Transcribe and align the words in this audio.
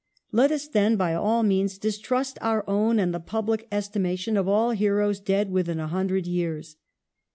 Let 0.31 0.51
us, 0.51 0.67
then, 0.67 0.95
by 0.95 1.13
all 1.13 1.43
means 1.43 1.77
distrust 1.77 2.39
our 2.41 2.67
own 2.67 2.97
and 2.97 3.13
the 3.13 3.19
public 3.19 3.67
estimation 3.71 4.35
of 4.35 4.47
all 4.47 4.71
heroes 4.71 5.19
dead 5.19 5.51
within 5.51 5.79
a 5.79 5.89
hundred 5.89 6.25
years. 6.25 6.77